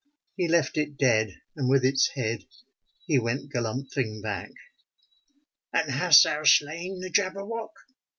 He 0.35 0.47
left 0.47 0.79
it 0.79 0.97
dead, 0.97 1.41
and 1.55 1.69
with 1.69 1.85
its 1.85 2.07
head 2.15 2.45
He 3.05 3.19
went 3.19 3.51
galumphing 3.53 4.19
back. 4.23 4.49
'* 5.15 5.73
And 5.73 5.91
hast 5.91 6.23
thou 6.23 6.43
slain 6.43 7.01
the 7.01 7.11
Jabberwock 7.11 7.69